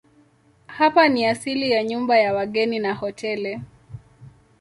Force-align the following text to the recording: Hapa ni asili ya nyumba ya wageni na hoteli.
Hapa 0.67 1.09
ni 1.09 1.25
asili 1.25 1.71
ya 1.71 1.83
nyumba 1.83 2.17
ya 2.17 2.33
wageni 2.33 2.79
na 2.79 2.93
hoteli. 2.93 3.61